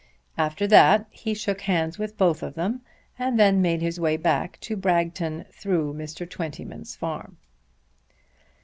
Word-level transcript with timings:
After 0.35 0.65
that 0.65 1.05
he 1.11 1.35
shook 1.35 1.61
hands 1.61 1.99
with 1.99 2.17
both 2.17 2.41
of 2.41 2.55
them, 2.55 2.81
and 3.19 3.39
then 3.39 3.61
made 3.61 3.83
his 3.83 3.99
way 3.99 4.17
back 4.17 4.59
to 4.61 4.75
Bragton 4.75 5.45
through 5.51 5.93
Mr. 5.93 6.27
Twentyman's 6.27 6.95
farm. 6.95 7.37